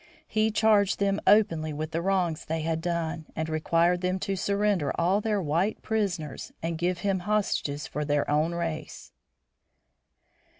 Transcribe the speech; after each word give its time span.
He 0.27 0.49
charged 0.49 0.97
them 0.97 1.21
openly 1.27 1.73
with 1.73 1.91
the 1.91 2.01
wrongs 2.01 2.43
they 2.45 2.61
had 2.61 2.81
done, 2.81 3.27
and 3.35 3.47
required 3.47 4.01
them 4.01 4.17
to 4.21 4.35
surrender 4.35 4.91
all 4.99 5.21
their 5.21 5.39
white 5.39 5.83
prisoners 5.83 6.51
and 6.63 6.75
give 6.75 7.01
him 7.01 7.19
hostages 7.19 7.85
from 7.85 8.07
their 8.07 8.27
own 8.27 8.55
race. 8.55 9.11